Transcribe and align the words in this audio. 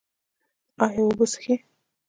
ایا 0.85 1.01
اوبه 1.07 1.25
څښئ؟ 1.31 1.53